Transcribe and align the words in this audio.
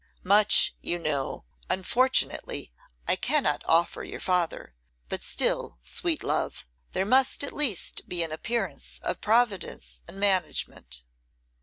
Much, 0.23 0.73
you 0.81 0.97
know, 0.97 1.45
unfortunately, 1.69 2.71
I 3.07 3.15
cannot 3.15 3.61
offer 3.65 4.03
your 4.03 4.19
father; 4.19 4.73
but 5.09 5.21
still, 5.21 5.77
sweet 5.83 6.23
love, 6.23 6.65
there 6.93 7.05
must 7.05 7.43
at 7.43 7.53
least 7.53 8.09
be 8.09 8.23
an 8.23 8.31
appearance 8.31 8.97
of 9.03 9.21
providence 9.21 10.01
and 10.07 10.19
management. 10.19 11.03